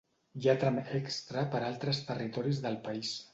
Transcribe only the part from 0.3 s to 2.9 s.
Hi ha tram extra per altres territoris del